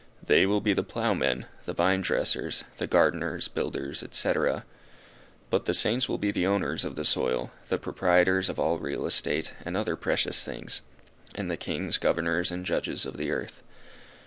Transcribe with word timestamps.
They 0.25 0.47
will 0.47 0.61
be 0.61 0.73
the 0.73 0.81
ploughmen, 0.81 1.45
the 1.65 1.73
vine 1.75 2.01
dressers, 2.01 2.63
the 2.79 2.87
gardeners, 2.87 3.47
builders, 3.47 4.01
etc. 4.01 4.65
But 5.51 5.65
the 5.65 5.75
Saints 5.75 6.09
will 6.09 6.17
be 6.17 6.31
the 6.31 6.47
owners 6.47 6.83
of 6.83 6.95
the 6.95 7.05
soil, 7.05 7.51
the 7.67 7.77
proprietors 7.77 8.49
of 8.49 8.57
all 8.59 8.79
real 8.79 9.05
estate, 9.05 9.53
and 9.63 9.77
other 9.77 9.95
precious 9.95 10.41
things; 10.43 10.81
and 11.35 11.51
the 11.51 11.55
kings, 11.55 11.99
governors, 11.99 12.49
and 12.49 12.65
judges 12.65 13.05
of 13.05 13.17
the 13.17 13.29
earth. 13.29 13.61